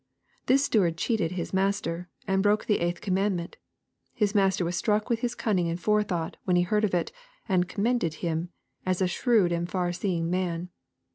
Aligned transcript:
This 0.47 0.65
steward 0.65 0.97
cheated 0.97 1.33
his 1.33 1.53
master, 1.53 2.09
and 2.27 2.41
broke 2.41 2.65
the 2.65 2.79
eighth 2.79 3.01
commandment.— 3.01 3.57
His 4.21 4.33
master 4.33 4.65
was 4.65 4.75
struck 4.75 5.11
with 5.11 5.19
his 5.19 5.35
cunning 5.35 5.69
and 5.69 5.79
forethought, 5.79 6.37
when 6.43 6.55
he 6.55 6.63
heard 6.63 6.83
of 6.83 6.95
it, 6.95 7.11
and 7.47 7.69
"commended" 7.69 8.15
him, 8.15 8.49
as 8.83 8.99
a 9.03 9.07
shrewd 9.07 9.51
and 9.51 9.69
far 9.69 9.91
seeing 9.93 10.27
man. 10.31 10.69